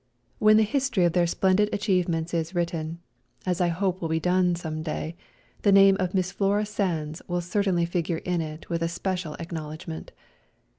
When 0.39 0.57
the 0.57 0.63
history 0.63 1.05
of 1.05 1.13
their 1.13 1.27
splendid 1.27 1.69
achievements 1.71 2.33
is 2.33 2.55
written— 2.55 2.97
as 3.45 3.61
I 3.61 3.67
hope 3.67 4.01
will 4.01 4.09
be 4.09 4.19
done 4.19 4.55
some 4.55 4.81
day— 4.81 5.15
the 5.61 5.71
name 5.71 5.95
of 5.99 6.15
Miss 6.15 6.31
Flora 6.31 6.65
Sandes 6.65 7.21
will 7.27 7.39
certainly 7.39 7.85
figure 7.85 8.17
in 8.17 8.41
it 8.41 8.67
with 8.67 8.81
a 8.81 8.89
special 8.89 9.35
acknowledgment. 9.35 10.11